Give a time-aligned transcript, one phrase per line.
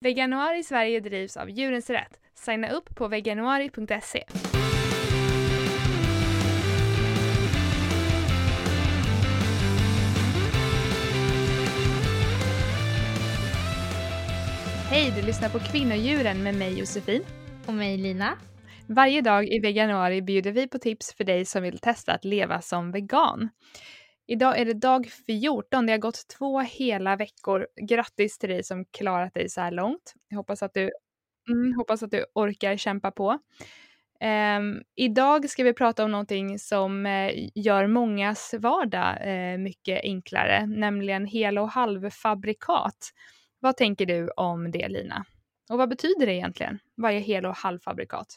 [0.00, 2.20] Veganuari Sverige drivs av Djurens Rätt.
[2.34, 4.24] Signa upp på veganuari.se.
[14.90, 17.22] Hej, du lyssnar på Kvinnodjuren med mig Josefin.
[17.66, 18.38] Och mig Lina.
[18.86, 22.60] Varje dag i veganuari bjuder vi på tips för dig som vill testa att leva
[22.60, 23.48] som vegan.
[24.30, 27.66] Idag är det dag 14, det har gått två hela veckor.
[27.88, 30.14] Grattis till dig som klarat dig så här långt.
[30.28, 30.90] Jag hoppas att du,
[31.50, 33.38] mm, hoppas att du orkar kämpa på.
[34.58, 40.66] Um, idag ska vi prata om någonting som uh, gör mångas vardag uh, mycket enklare,
[40.66, 43.10] nämligen hel och halvfabrikat.
[43.60, 45.24] Vad tänker du om det Lina?
[45.70, 46.78] Och vad betyder det egentligen?
[46.94, 48.36] Vad är hel och halvfabrikat?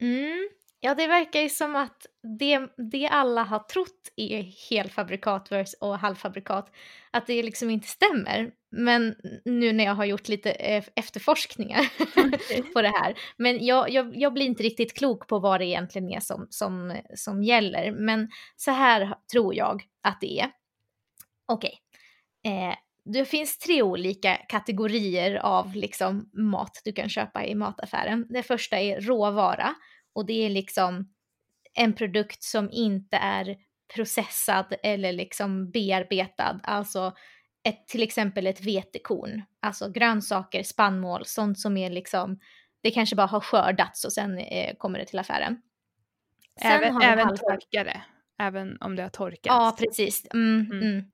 [0.00, 0.48] Mm.
[0.84, 2.06] Ja, det verkar ju som att
[2.38, 5.48] det, det alla har trott är helfabrikat
[5.80, 6.74] och halvfabrikat,
[7.10, 8.50] att det liksom inte stämmer.
[8.70, 10.50] Men nu när jag har gjort lite
[10.96, 11.80] efterforskningar
[12.16, 12.62] okay.
[12.62, 13.14] på det här.
[13.36, 16.96] Men jag, jag, jag, blir inte riktigt klok på vad det egentligen är som, som,
[17.14, 17.92] som gäller.
[17.92, 20.50] Men så här tror jag att det är.
[21.46, 21.78] Okej.
[22.42, 22.52] Okay.
[22.52, 28.26] Eh, det finns tre olika kategorier av liksom mat du kan köpa i mataffären.
[28.28, 29.74] Det första är råvara
[30.14, 31.12] och det är liksom
[31.74, 33.56] en produkt som inte är
[33.94, 36.60] processad eller liksom bearbetad.
[36.62, 37.12] Alltså
[37.62, 42.38] ett, till exempel ett vetekorn, alltså grönsaker, spannmål, sånt som är liksom,
[42.82, 45.62] det kanske bara har skördats och sen eh, kommer det till affären.
[46.62, 48.02] Sen även även torkade,
[48.38, 49.46] även om det har torkats.
[49.46, 50.26] Ja, precis.
[50.34, 50.82] Mm, mm.
[50.82, 51.04] Mm.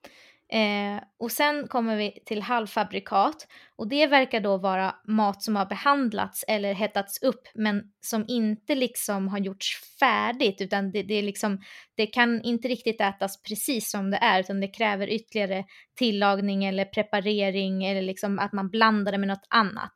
[0.53, 5.67] Eh, och sen kommer vi till halvfabrikat och det verkar då vara mat som har
[5.67, 11.23] behandlats eller hettats upp men som inte liksom har gjorts färdigt utan det, det, är
[11.23, 11.61] liksom,
[11.95, 15.65] det kan inte riktigt ätas precis som det är utan det kräver ytterligare
[15.99, 19.95] tillagning eller preparering eller liksom att man blandar det med något annat.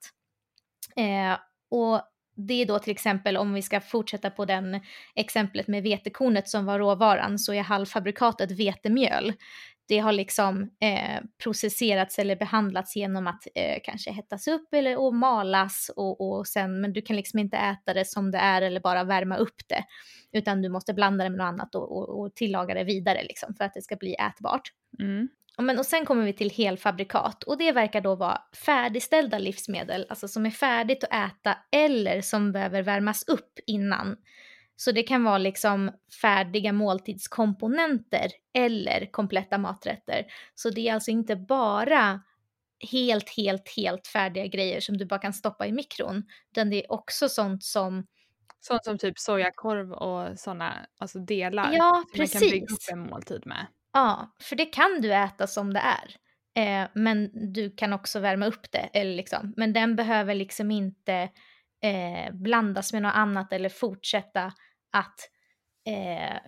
[0.96, 1.38] Eh,
[1.70, 2.00] och
[2.36, 4.80] det är då till exempel om vi ska fortsätta på den
[5.14, 9.32] exemplet med vetekornet som var råvaran så är halvfabrikatet vetemjöl
[9.88, 15.14] det har liksom eh, processerats eller behandlats genom att eh, kanske hettas upp eller och
[15.14, 18.80] malas och, och sen, men du kan liksom inte äta det som det är eller
[18.80, 19.84] bara värma upp det,
[20.32, 23.54] utan du måste blanda det med något annat och, och, och tillaga det vidare liksom
[23.54, 24.72] för att det ska bli ätbart.
[25.00, 25.28] Mm.
[25.58, 30.28] Men, och sen kommer vi till helfabrikat och det verkar då vara färdigställda livsmedel, alltså
[30.28, 34.16] som är färdigt att äta eller som behöver värmas upp innan.
[34.76, 35.90] Så det kan vara liksom
[36.22, 40.26] färdiga måltidskomponenter eller kompletta maträtter.
[40.54, 42.20] Så det är alltså inte bara
[42.92, 46.92] helt, helt, helt färdiga grejer som du bara kan stoppa i mikron, utan det är
[46.92, 48.06] också sånt som
[48.60, 52.34] Sånt som typ sojakorv och sådana alltså delar ja, som precis.
[52.34, 53.66] man kan bygga upp en måltid med.
[53.92, 56.16] Ja, för det kan du äta som det är.
[56.56, 58.90] Eh, men du kan också värma upp det.
[58.92, 59.54] Eller liksom.
[59.56, 61.28] Men den behöver liksom inte
[61.82, 64.52] eh, blandas med något annat eller fortsätta
[64.94, 65.30] att
[65.86, 66.38] eh,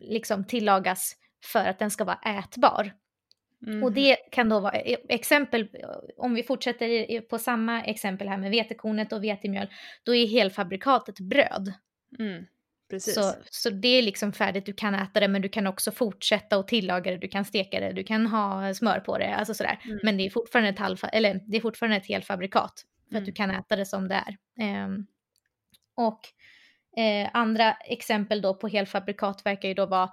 [0.00, 2.92] liksom tillagas för att den ska vara ätbar.
[3.66, 3.82] Mm.
[3.82, 5.68] Och det kan då vara e, exempel,
[6.16, 9.68] om vi fortsätter på samma exempel här med vetekornet och vetemjöl,
[10.02, 11.72] då är helfabrikatet bröd.
[12.18, 12.46] Mm.
[12.90, 13.14] Precis.
[13.14, 16.58] Så, så det är liksom färdigt, du kan äta det men du kan också fortsätta
[16.58, 19.78] och tillaga det, du kan steka det, du kan ha smör på det, alltså sådär.
[19.84, 19.98] Mm.
[20.02, 23.30] Men det är fortfarande ett, halvfa, eller, det är fortfarande ett helfabrikat för att du
[23.30, 23.34] mm.
[23.34, 24.84] kan äta det som det är.
[24.84, 25.06] Um,
[25.94, 26.20] och
[26.96, 30.10] Eh, andra exempel då på helfabrikat verkar ju då vara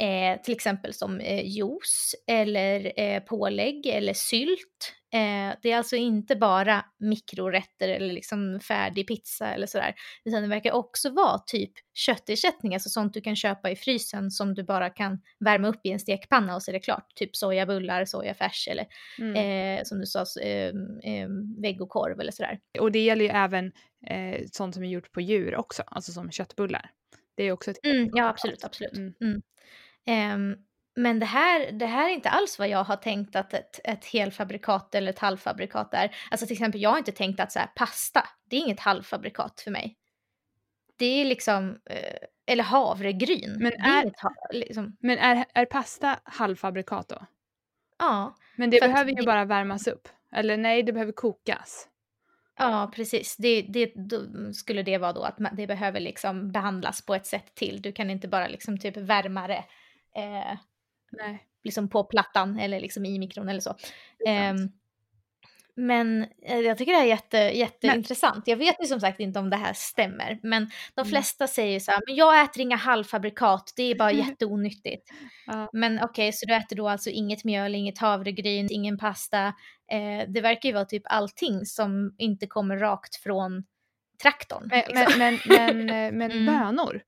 [0.00, 4.94] eh, till exempel som eh, juice eller eh, pålägg eller sylt.
[5.12, 9.94] Eh, det är alltså inte bara mikrorätter eller liksom färdig pizza eller sådär,
[10.24, 14.54] utan det verkar också vara typ köttersättning, alltså sånt du kan köpa i frysen som
[14.54, 18.04] du bara kan värma upp i en stekpanna och så är det klart, typ sojabullar,
[18.04, 18.86] sojafärs eller
[19.18, 19.36] mm.
[19.36, 20.68] eh, som du sa, eh,
[21.02, 21.28] eh,
[21.62, 22.58] vegokorv eller sådär.
[22.80, 23.72] Och det gäller ju även
[24.06, 26.90] eh, sånt som är gjort på djur också, alltså som köttbullar.
[27.36, 28.92] Det är också ett mm, Ja, absolut, absolut.
[29.20, 29.42] Mm.
[30.08, 30.56] Um,
[31.02, 34.04] men det här, det här är inte alls vad jag har tänkt att ett, ett
[34.04, 36.16] helfabrikat eller ett halvfabrikat är.
[36.30, 39.60] Alltså till exempel, jag har inte tänkt att så här, pasta, det är inget halvfabrikat
[39.60, 39.96] för mig.
[40.96, 43.56] Det är liksom, eh, eller havregryn.
[43.58, 44.12] Men, är,
[44.52, 44.96] liksom...
[45.00, 47.26] men är, är pasta halvfabrikat då?
[47.98, 48.36] Ja.
[48.56, 50.08] Men det behöver ju bara värmas upp.
[50.32, 51.88] Eller nej, det behöver kokas.
[52.58, 53.36] Ja, precis.
[53.36, 53.92] Det, det,
[54.54, 57.82] skulle det vara då att det behöver liksom behandlas på ett sätt till.
[57.82, 59.64] Du kan inte bara liksom typ värma det
[60.16, 60.58] eh,
[61.10, 61.44] Nej.
[61.64, 63.70] liksom på plattan eller liksom i mikron eller så.
[64.26, 64.54] Eh,
[65.76, 68.48] men jag tycker det här är jätte, jätteintressant.
[68.48, 71.10] Jag vet ju som sagt inte om det här stämmer, men de mm.
[71.10, 71.48] flesta mm.
[71.48, 75.10] säger så här, men jag äter inga halvfabrikat, det är bara jätteonyttigt.
[75.46, 75.70] ja.
[75.72, 79.54] Men okej, okay, så du äter då alltså inget mjöl, inget havregryn, ingen pasta,
[79.90, 83.64] Eh, det verkar ju vara typ allting som inte kommer rakt från
[84.22, 84.68] traktorn.
[84.70, 85.18] Men, liksom.
[85.18, 86.46] men, men, men, men Mm.
[86.46, 87.02] bönor.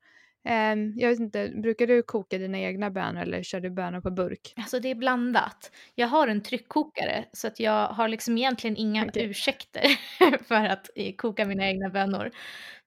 [0.44, 4.10] Ehm, jag vet inte, brukar du koka dina egna bönor eller kör du bönor på
[4.10, 4.52] burk?
[4.56, 5.70] Alltså det är blandat.
[5.94, 9.24] Jag har en tryckkokare så att jag har liksom egentligen inga Okej.
[9.24, 9.82] ursäkter
[10.48, 12.30] för att eh, koka mina egna bönor.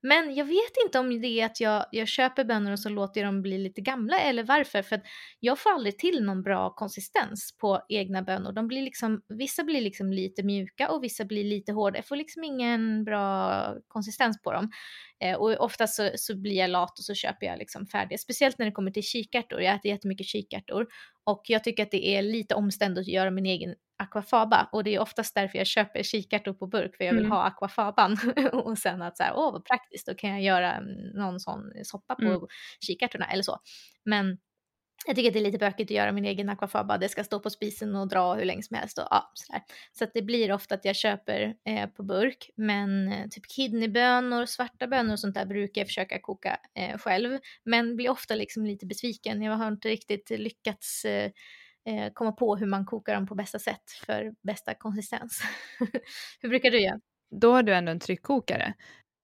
[0.08, 3.22] Men jag vet inte om det är att jag, jag köper bönor och så låter
[3.22, 4.82] jag dem bli lite gamla eller varför.
[4.82, 5.04] För att
[5.40, 8.52] jag får aldrig till någon bra konsistens på egna bönor.
[8.52, 11.98] De blir liksom, vissa blir liksom lite mjuka och vissa blir lite hårda.
[11.98, 14.72] Jag får liksom ingen bra konsistens på dem.
[15.20, 18.18] Eh, och ofta så, så blir jag lat och så köper jag liksom färdiga.
[18.18, 19.62] Speciellt när det kommer till kikärtor.
[19.62, 20.88] Jag äter jättemycket kikärtor.
[21.26, 24.70] Och jag tycker att det är lite omständigt att göra min egen aquafaba.
[24.72, 26.98] Och det är oftast därför jag köper kikärtor på burk.
[26.98, 27.32] För jag vill Mm.
[27.32, 28.18] ha aquafaban.
[28.54, 31.72] och sen att så här, åh vad praktiskt, då kan jag göra mm, någon sån
[31.84, 32.42] soppa på Mm.
[32.80, 33.58] kikärtorna eller så.
[34.06, 34.38] Men
[35.08, 36.98] jag tycker att det är lite bökigt att göra min egen aquafaba.
[36.98, 38.98] Det ska stå på spisen och dra hur länge som helst.
[38.98, 39.62] Och, ja, sådär.
[39.92, 42.50] Så att det blir ofta att jag köper eh, på burk.
[42.56, 47.40] Men eh, typ kidneybönor, svarta bönor och sånt där brukar jag försöka koka eh, själv.
[47.64, 49.42] Men blir ofta liksom lite besviken.
[49.42, 51.32] Jag har inte riktigt lyckats eh,
[51.86, 55.42] eh komma på hur man kokar dem på bästa sätt för bästa konsistens.
[56.42, 57.00] hur brukar du göra?
[57.42, 58.74] Då har du ändå en tryckkokare.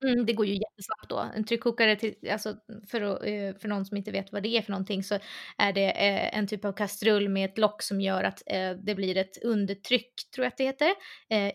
[0.05, 1.25] Mm, det går ju jättesnabbt då.
[1.35, 2.55] En tryckkokare, till, alltså
[2.87, 5.19] för, eh, för någon som inte vet vad det är för någonting så
[5.57, 8.95] är det eh, en typ av kastrull med ett lock som gör att eh, det
[8.95, 10.91] blir ett undertryck, tror jag att det heter,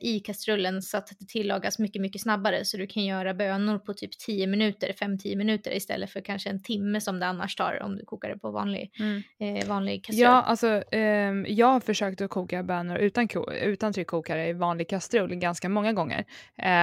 [0.00, 2.64] i kastrullen så att det tillagas mycket, mycket snabbare.
[2.64, 6.62] Så du kan göra bönor på typ 10 minuter, 5-10 minuter istället för kanske en
[6.62, 9.68] timme som det annars tar om du kokar det på vanlig, Mm.
[9.68, 10.22] vanlig kastrull.
[10.22, 13.28] Ja, alltså ehm, jag har försökt att koka bönor utan,
[13.62, 16.24] utan tryckkokare i vanlig kastrull ganska många gånger.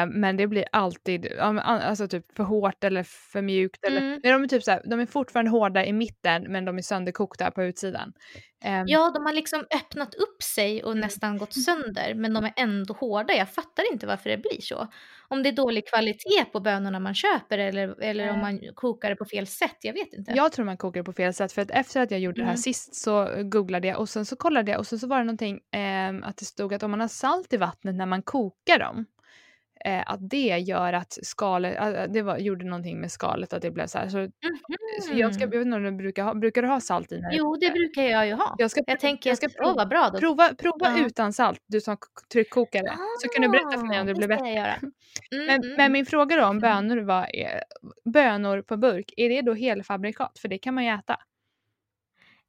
[0.08, 1.28] Men det blir alltid
[1.60, 3.86] alltså typ för hårt eller för mjukt.
[3.86, 4.20] Eller, Mm.
[4.24, 7.52] De, är typ så här, de är fortfarande hårda i mitten men de är sönderkokta
[7.52, 8.14] på utsidan.
[8.64, 11.02] Ehm, Ja, de har liksom öppnat upp sig och Mm.
[11.02, 13.34] nästan gått sönder, men de är ändå hårda.
[13.34, 14.88] Jag fattar inte varför det blir så.
[15.28, 18.42] Om det är dålig kvalitet på bönorna man köper eller, eller om Eh.
[18.42, 20.32] man kokar det på fel sätt, jag vet inte.
[20.36, 22.46] Jag tror man kokar det på fel sätt för att efter att jag gjorde det
[22.46, 22.58] här Mm.
[22.58, 25.60] sist så googlade jag och sen så kollade jag och sen så var det någonting
[25.72, 29.06] ehm, att det stod att om man har salt i vattnet när man kokar dem
[29.86, 33.72] eh, att det gör att skalet, äh, det var, gjorde någonting med skalet att det
[33.72, 34.10] blev så här.
[34.10, 34.28] Så,
[35.02, 35.60] så jag, ska, jag Mhm.
[35.60, 38.02] vet inte om du brukar ha, brukar du ha salt i när Jo, det brukar
[38.04, 38.56] jag ju ha.
[38.58, 40.20] Jag ska, Jag tänker jag ska att, åh prova, vad bra då.
[40.20, 41.06] prova, prova Ja.
[41.08, 41.98] utan salt, du som
[42.34, 42.98] tryckkokare.
[43.22, 44.46] så kan du berätta för mig om det Ah, blir bättre.
[44.50, 44.76] jag göra.
[45.32, 46.62] Mm, Men, mm, men min fråga då om Mm.
[46.62, 47.60] bönor var, eh,
[48.14, 50.40] bönor på burk, är det då helfabrikat?
[50.40, 51.18] För det kan man ju äta.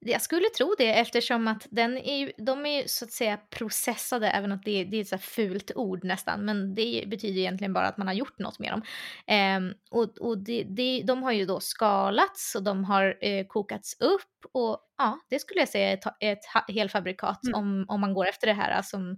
[0.06, 3.36] Jag skulle tro det eftersom att den är ju, de är ju så att säga
[3.36, 7.40] processade, även om det, det är ett så här fult ord nästan, men det betyder
[7.40, 8.82] egentligen bara att man har gjort något med dem.
[9.26, 14.00] Eh, och och det, det, de har ju då skalats och de har eh, kokats
[14.00, 17.58] upp och ja, det skulle jag säga är ett, ett helfabrikat Mm.
[17.60, 19.10] om, om man går efter det här som,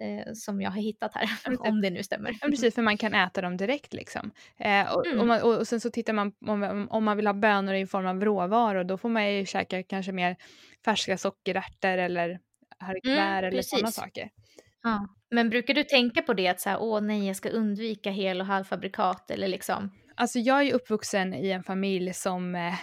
[0.00, 2.38] eh, som jag har hittat här, men typ- om det nu stämmer.
[2.40, 4.30] Ja, precis, för man kan äta dem direkt liksom.
[4.58, 5.20] Eh, och, Mm.
[5.20, 8.06] och, man, och, sen så tittar man om, om man vill ha bönor i form
[8.06, 10.36] av råvaror, då får man ju käka kanske mer
[10.84, 12.38] färska sockerärtor eller
[12.78, 14.30] haricots Mm, eller sådana saker.
[14.82, 15.08] Ja.
[15.30, 18.40] Men brukar du tänka på det att så här, åh nej, jag ska undvika hel
[18.40, 19.90] och halvfabrikat eller liksom?
[20.16, 22.74] Alltså jag är uppvuxen i en familj som, eh,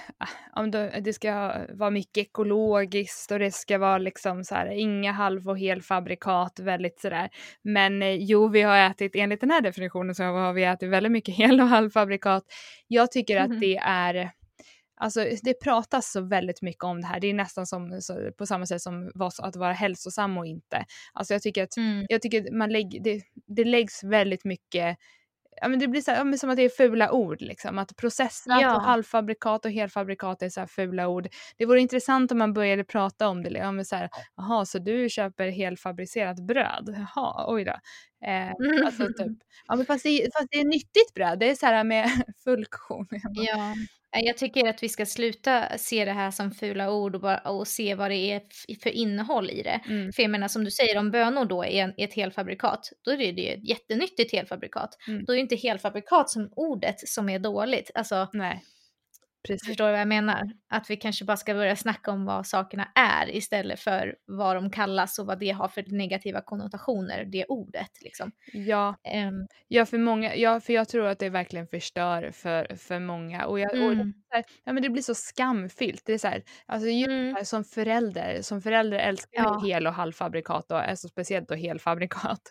[0.56, 5.50] om det, ska vara mycket ekologiskt och det ska vara liksom så här, inga halv
[5.50, 7.30] och helfabrikat, väldigt sådär.
[7.62, 11.12] Men eh, jo, vi har ätit, enligt den här definitionen så har vi ätit väldigt
[11.12, 12.44] mycket hel och halvfabrikat.
[12.88, 14.32] Jag tycker att det är
[14.96, 17.20] Alltså det pratas så väldigt mycket om det här.
[17.20, 20.86] Det är nästan som, så, på samma sätt som att vara hälsosam och inte.
[21.14, 22.06] Alltså jag tycker att Mm.
[22.10, 24.98] jag tycker att man lägg, det, det läggs väldigt mycket
[25.62, 27.42] Ja, men det blir så här, ja, men som att det är fula ord.
[27.42, 27.80] Liksom.
[27.80, 28.76] Att processat Ja.
[28.76, 31.28] och halvfabrikat och helfabrikat är så fula ord.
[31.58, 33.50] Det vore intressant om man började prata om det.
[33.50, 37.08] Ja, men så här, Jaha, så du köper helfabricerat bröd?
[37.16, 37.72] Jaha, oj då.
[38.28, 38.52] Eh,
[38.86, 39.38] alltså, typ.
[39.68, 41.40] ja, men fast, det, fast det är nyttigt bröd.
[41.40, 42.10] Det är så här med
[42.44, 43.08] funktion.
[43.34, 43.74] Ja,
[44.20, 47.68] jag tycker att vi ska sluta se det här som fula ord och, bara, och
[47.68, 48.42] se vad det är
[48.84, 49.82] för innehåll i det.
[49.90, 50.14] Mm.
[50.14, 53.18] För jag menar som du säger, om bönor då är en, ett helfabrikat, då är
[53.18, 54.98] det ju ett jättenyttigt helfabrikat.
[55.08, 55.26] Mm.
[55.26, 57.92] Då är ju inte helfabrikat som ordet som är dåligt.
[57.96, 58.64] Alltså, Nej,
[59.48, 59.68] precis.
[59.68, 60.52] förstår du vad jag menar?
[60.70, 64.70] Att vi kanske bara ska börja snacka om vad sakerna är istället för vad de
[64.72, 68.32] kallas och vad det har för negativa konnotationer, det ordet liksom.
[68.54, 73.00] Ja, Ehm, ja, för många, ja, för jag tror att det verkligen förstör för, för
[73.00, 73.46] många.
[73.46, 76.02] Och, jag, och mm, här, ja, men det blir så skamfyllt.
[76.06, 79.44] Det är så här, alltså mm, här, som förälder, som förälder älskar Ja.
[79.44, 82.42] jag hel och halvfabrikat och alltså speciellt då helfabrikat.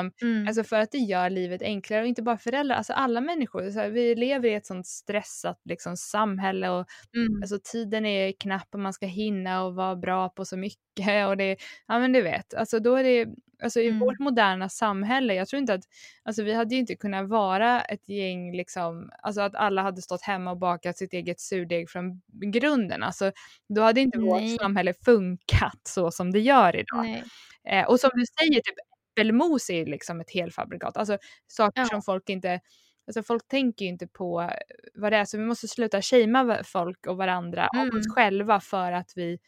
[0.00, 3.20] Um, mm, alltså för att det gör livet enklare och inte bara föräldrar, alltså alla
[3.20, 3.70] människor.
[3.70, 6.23] Så vi lever i ett sånt stressat liksom, samhälle
[6.70, 7.42] och mm.
[7.42, 11.36] alltså, tiden är knapp och man ska hinna och vara bra på så mycket och
[11.36, 13.26] det, ja men du vet, alltså då är det,
[13.62, 13.98] alltså i mm.
[13.98, 15.84] vårt moderna samhälle, jag tror inte att,
[16.24, 20.22] alltså vi hade ju inte kunnat vara ett gäng liksom, alltså att alla hade stått
[20.22, 23.32] hemma och bakat sitt eget surdeg från grunden, alltså
[23.68, 24.28] då hade inte Nej.
[24.28, 27.22] vårt samhälle funkat så som det gör idag.
[27.68, 28.76] Eh, och som du säger, typ
[29.14, 30.96] äppelmos är liksom ett helfabrikat.
[30.96, 31.86] Alltså saker ja.
[31.86, 32.60] som folk inte,
[33.06, 34.50] alltså folk tänker ju inte på
[34.94, 37.88] vad det är så vi måste sluta shamea folk och varandra mm.
[37.88, 38.14] och oss mm.
[38.14, 39.38] själva för att vi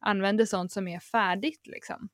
[0.00, 2.08] använder sånt som är färdigt liksom.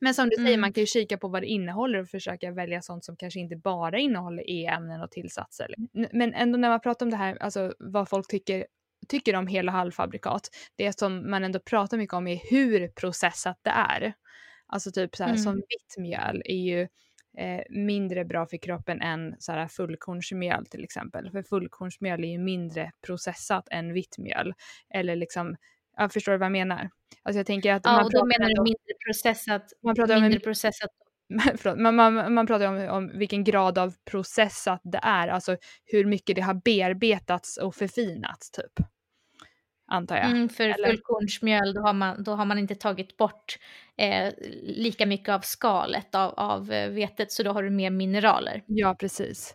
[0.00, 0.46] Men som du mm.
[0.46, 3.40] säger, man kan ju kika på vad det innehåller och försöka välja sånt som kanske
[3.40, 5.74] inte bara innehåller e-ämnen och tillsatser.
[6.12, 8.66] Men ändå när man pratar om det här, alltså vad folk tycker
[9.08, 13.58] tycker om hel och halvfabrikat, det som man ändå pratar mycket om är hur processat
[13.62, 14.14] det är.
[14.66, 15.42] Alltså typ så här, mm.
[15.42, 16.88] som vitt mjöl är ju
[17.38, 21.30] eh, mindre bra för kroppen än så här fullkornsmjöl till exempel.
[21.30, 24.54] För fullkornsmjöl är ju mindre processat än vitt mjöl.
[24.90, 25.56] Eller liksom,
[25.96, 26.90] jag förstår vad jag menar.
[27.22, 29.62] Alltså jag tänker att ja, man och då menar du mindre processat.
[29.82, 30.90] Man pratar mindre om, processat.
[31.58, 36.04] Förlåt, man, man, man pratar om, om vilken grad av processat det är, alltså hur
[36.04, 38.86] mycket det har bearbetats och förfinats typ
[39.86, 40.24] antar jag.
[40.24, 40.88] Mm, för Eller?
[40.88, 43.58] fullkornsmjöl då har, man, då har man inte tagit bort
[43.96, 48.62] eh, lika mycket av skalet av, av eh, vetet så då har du mer mineraler.
[48.66, 49.54] Ja precis.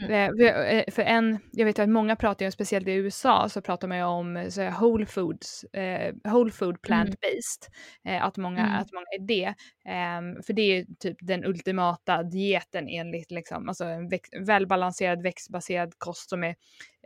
[0.00, 0.40] Mm.
[0.40, 3.88] Eh, eh, för en, jag vet att många pratar ju, speciellt i USA, så pratar
[3.88, 7.68] man ju om så whole foods, eh, whole food plant-based.
[8.04, 8.16] Mm.
[8.16, 8.74] Eh, att, många, mm.
[8.74, 9.46] att många är det.
[9.88, 15.22] Eh, för det är ju typ den ultimata dieten enligt liksom, alltså en väx, välbalanserad
[15.22, 16.54] växtbaserad kost som är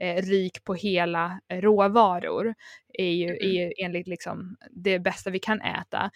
[0.01, 2.55] eh, rik på hela råvaror.
[2.93, 6.11] Är ju, är ju enligt liksom det bästa vi kan äta.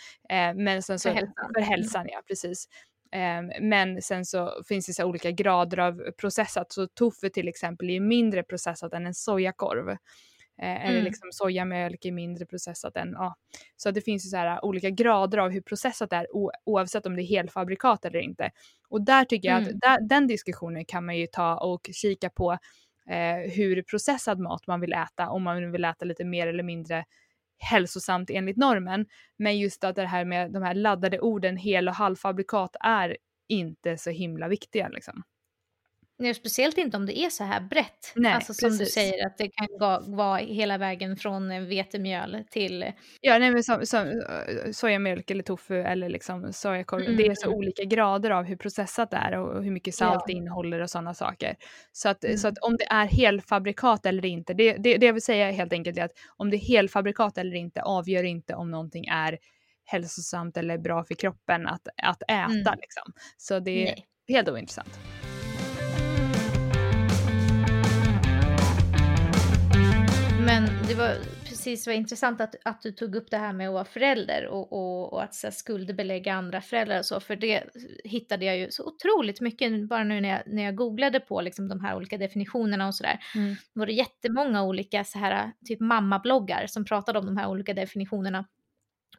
[0.54, 2.69] men sen så, för hälsan, för hälsan ja precis.
[3.14, 6.73] Ehm, men sen så finns det så olika grader av processat.
[6.73, 9.88] Så tofu till exempel är mindre processat än en sojakorv.
[10.62, 11.04] Eh, eller mm.
[11.04, 13.37] liksom sojamjölk är mindre processat än, ja.
[13.76, 16.26] Så det finns ju så här olika grader av hur processat det är
[16.64, 18.50] oavsett om det är helfabrikat eller inte.
[18.88, 19.68] Och där tycker jag mm.
[19.68, 22.52] att där, den diskussionen kan man ju ta och kika på
[23.11, 27.04] eh, hur processad mat man vill äta, om man vill äta lite mer eller mindre
[27.58, 29.06] hälsosamt enligt normen.
[29.37, 33.16] Men just att det här med de här laddade orden hel och halvfabrikat är
[33.49, 35.23] inte så himla viktiga liksom.
[36.18, 38.12] Nej, speciellt inte om det är så här brett.
[38.14, 38.78] Nej, alltså som precis.
[38.78, 39.68] du säger att det kan
[40.16, 42.92] vara hela vägen från eh, vetemjöl till...
[43.21, 47.02] Ja, nej, men som, som eh, sojamjölk eller tofu eller liksom sojakorv.
[47.02, 47.16] Mm.
[47.16, 50.25] Det är så olika grader av hur processat det är och hur mycket salt ja.
[50.26, 51.56] det innehåller och sådana saker.
[51.92, 52.38] Så att, mm.
[52.38, 55.73] så att om det är helfabrikat eller inte, det, det, det jag vill säga helt
[55.73, 59.38] enkelt är att om det är helfabrikat eller inte avgör inte om någonting är
[59.85, 62.35] hälsosamt eller bra för kroppen att, att äta.
[62.35, 62.78] Mm.
[62.80, 63.12] Liksom.
[63.37, 64.06] Så det är nej.
[64.28, 64.99] helt ointressant.
[70.46, 71.14] Men det var
[71.48, 74.72] precis var intressant att, att du tog upp det här med att vara förälder och,
[74.72, 77.64] och, och att så här, skuldbelägga andra föräldrar och så, för det
[78.04, 81.68] hittade jag ju så otroligt mycket bara nu när jag, när jag googlade på liksom
[81.68, 83.18] de här olika definitionerna och sådär.
[83.34, 83.54] Mm.
[83.72, 88.46] Var det jättemånga olika så här, typ mammabloggar som pratade om de här olika definitionerna.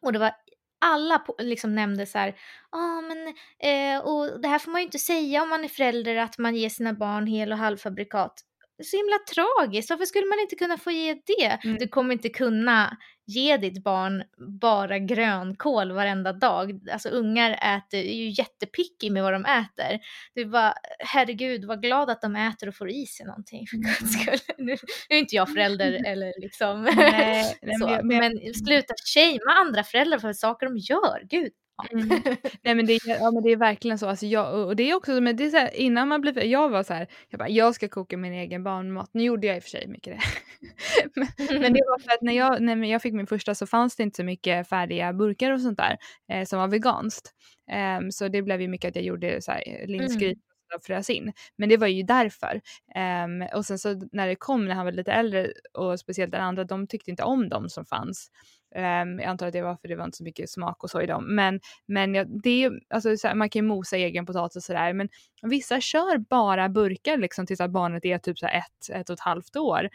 [0.00, 0.32] Och det var
[0.80, 2.36] alla liksom nämnde så här,
[2.70, 3.26] ah, men,
[3.58, 6.56] eh, och det här får man ju inte säga om man är förälder, att man
[6.56, 8.45] ger sina barn hel och halvfabrikat
[8.84, 9.90] så himla tragiskt.
[9.90, 11.58] Varför skulle man inte kunna få ge det?
[11.64, 11.76] Mm.
[11.78, 14.22] Du kommer inte kunna ge ditt barn
[14.60, 16.80] bara grönkål varenda dag.
[16.92, 19.98] Alltså ungar äter, är ju jättepicky med vad de äter.
[20.34, 24.00] Du bara, herregud, var glad att de äter och får i sig någonting för guds
[24.00, 24.38] mm.
[24.38, 24.54] skull.
[24.64, 24.72] Nu,
[25.08, 27.44] är inte jag förälder eller liksom nej,
[27.80, 31.22] så, men, men, men sluta shamea andra föräldrar för saker de gör.
[31.30, 31.52] Gud,
[31.92, 32.08] Mm.
[32.62, 34.08] Nej men det, är, ja, men det är verkligen så.
[34.08, 36.68] Alltså jag, och det är också men det är så här, innan man blir jag
[36.68, 39.10] var så här, jag bara, jag ska koka min egen barnmat.
[39.12, 40.22] Nu gjorde jag i och för sig mycket det.
[41.14, 43.96] men, men, det var för att när jag, när jag fick min första så fanns
[43.96, 45.96] det inte så mycket färdiga burkar och sånt där
[46.32, 47.30] eh, som var veganskt.
[48.00, 50.40] Um, så det blev ju mycket att jag gjorde så här, linsgryta
[50.72, 50.80] mm.
[50.82, 51.32] frös in.
[51.58, 52.60] Men det var ju därför.
[53.24, 56.42] Um, och sen så när det kom när han var lite äldre och speciellt den
[56.42, 58.30] andra, de tyckte inte om dem som fanns.
[58.76, 61.00] Um, jag antar att det var för det var inte så mycket smak och så
[61.00, 61.34] i dem.
[61.34, 64.62] Men, men ja, det är, alltså, så här, man kan ju mosa egen potatis och
[64.62, 64.92] sådär.
[64.92, 65.08] Men
[65.42, 69.20] vissa kör bara burkar liksom tills att barnet är typ så ett, ett och ett
[69.20, 69.88] halvt år.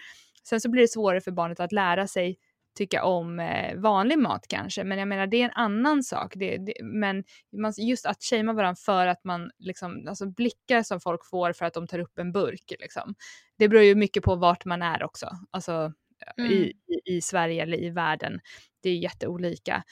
[0.43, 2.37] Sen så blir det svårare för barnet att lära sig
[2.77, 4.83] tycka om eh, vanlig mat kanske.
[4.83, 6.33] Men jag menar det är en annan sak.
[6.35, 7.23] Det, det, men
[7.57, 11.65] man, just att shamea varandra för att man liksom, alltså blickar som folk får för
[11.65, 13.15] att de tar upp en burk liksom.
[13.57, 15.29] Det beror ju mycket på vart man är också.
[15.51, 15.93] Alltså
[16.37, 16.51] mm.
[16.51, 16.73] i,
[17.05, 18.39] i, Sverige eller i världen.
[18.83, 19.83] Det är jätteolika.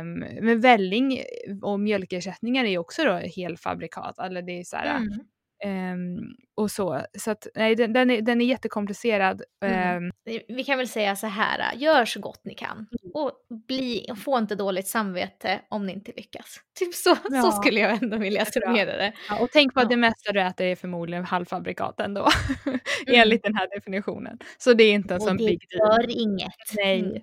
[0.00, 1.22] Um, men välling
[1.62, 4.18] och mjölkersättningar är också då helfabrikat.
[4.18, 5.18] Eller det är så här, mm.
[5.64, 7.02] Um, och så.
[7.18, 9.42] Så att, nej, den, den, är, den är jättekomplicerad.
[9.64, 10.04] Mm.
[10.04, 10.12] Um,
[10.48, 12.86] Vi kan väl säga så här, gör så gott ni kan.
[13.18, 13.32] Och
[13.68, 16.60] bli, få inte dåligt samvete om ni inte lyckas.
[16.78, 17.42] Typ så, Ja.
[17.42, 19.12] så skulle jag ändå vilja Det summera det.
[19.28, 22.28] ja, och tänk på att det mesta du äter är förmodligen halvfabrikat ändå.
[22.66, 23.20] Mm.
[23.20, 24.38] Enligt den här definitionen.
[24.58, 26.00] Så det är inte en Och sån det big deal.
[26.02, 26.52] gör inget.
[26.76, 27.22] Nej, Mm.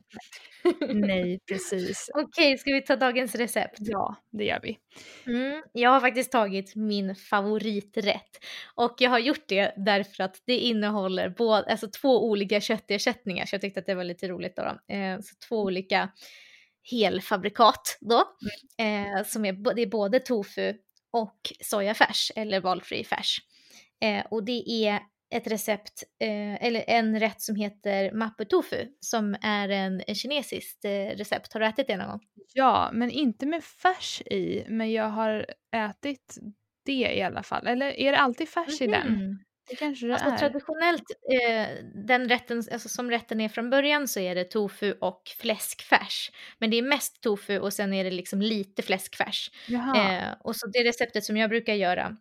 [0.89, 2.10] Nej precis.
[2.13, 3.77] Okej, ska vi ta dagens recept?
[3.79, 4.77] Ja, det gör vi.
[5.27, 8.45] Mm, jag har faktiskt tagit min favoriträtt
[8.75, 13.53] och jag har gjort det därför att det innehåller både, alltså två olika köttersättningar så
[13.55, 14.63] jag tyckte att det var lite roligt då.
[14.63, 14.93] då.
[14.95, 16.10] Eh, så två olika
[16.91, 18.24] helfabrikat då
[18.77, 20.74] eh, som är, det är både tofu
[21.12, 23.41] och sojafärs eller valfri färs.
[24.01, 25.00] Eh, och det är
[25.34, 30.89] ett recept, eh, eller en rätt som heter mappe tofu som är en, kinesiskt eh,
[31.17, 31.53] recept.
[31.53, 32.20] Har du ätit det någon gång?
[32.53, 34.65] Ja, men inte med färs i.
[34.70, 36.36] Men jag har ätit
[36.86, 37.67] det i alla fall.
[37.67, 39.13] Eller är det alltid färs i den?
[39.13, 39.39] Mhm.
[39.70, 40.38] Det kanske det Alltså är.
[40.38, 41.03] traditionellt,
[41.34, 41.67] eh,
[42.08, 46.32] den rätten, alltså som rätten är från början så är det tofu och fläskfärs.
[46.60, 49.51] Men det är mest tofu och sen är det liksom lite fläskfärs.
[49.96, 52.17] Eh, och så det receptet som jag brukar göra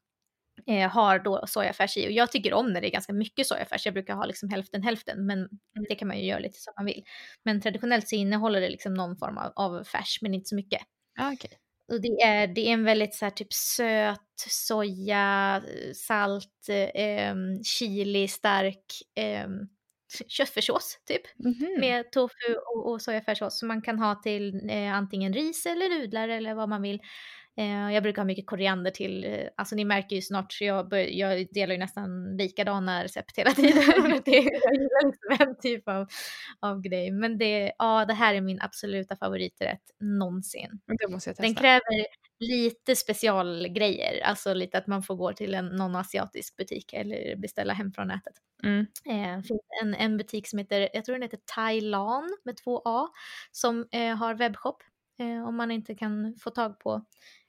[0.66, 2.08] eh, har då sojafärs i.
[2.08, 3.86] Och jag tycker om när det är ganska mycket sojafärs.
[3.86, 5.48] Jag brukar ha liksom hälften hälften, men
[5.88, 7.02] det kan man ju göra lite som man vill.
[7.44, 10.82] Men traditionellt så innehåller det liksom någon form av, av färs, men inte så mycket.
[11.16, 11.58] Ja, okej.
[11.92, 15.62] Och det är, det är en väldigt så här typ söt, soja,
[15.94, 17.34] salt, eh,
[17.64, 18.84] chili, stark
[19.16, 19.48] eh,
[20.28, 21.22] köttfärssås typ.
[21.38, 21.80] Mhm.
[21.80, 26.28] Med tofu och, och sojafärssås som man kan ha till eh, antingen ris eller nudlar
[26.28, 27.00] eller vad man vill.
[27.56, 30.88] Eh, jag brukar ha mycket koriander till, eh, alltså ni märker ju snart så jag,
[30.88, 34.22] bör, jag delar ju nästan likadana recept hela tiden.
[34.24, 36.06] Det, jag gillar liksom en typ av,
[36.60, 37.10] av grej.
[37.10, 40.80] Men det, ja, det här är min absoluta favoriträtt någonsin.
[40.86, 41.60] Det måste jag Den testa.
[41.60, 42.06] kräver
[42.40, 47.72] lite specialgrejer, alltså lite att man får gå till en, någon asiatisk butik eller beställa
[47.72, 48.34] hem från nätet.
[48.62, 48.86] Mm.
[49.08, 53.08] Eh, finns en, en butik som heter, jag tror den heter Thailan med två A,
[53.50, 54.82] som eh, har webbshop
[55.18, 57.04] eh, om man inte kan få tag på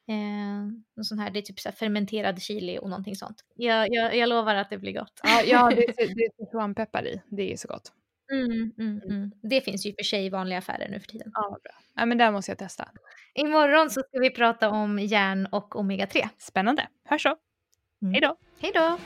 [0.07, 3.37] eh, sån här, det är typ så fermenterad chili och någonting sånt.
[3.55, 5.21] Jag, jag, jag lovar att det blir gott.
[5.23, 7.21] Ja, ja, det, det, det är sichuanpeppar i.
[7.27, 7.91] Det är så gott.
[8.31, 9.31] Mm, mm, mm.
[9.41, 11.31] Det finns ju för sig i vanliga affärer nu för tiden.
[11.33, 11.73] Ja, bra.
[11.95, 12.89] Ja, men där måste jag testa.
[13.33, 16.29] Imorgon så ska vi prata om järn och omega-3.
[16.37, 16.87] Spännande.
[17.05, 17.35] Hörs så.
[18.01, 18.13] Mm.
[18.13, 18.37] Hej då.
[18.61, 18.97] Hej då!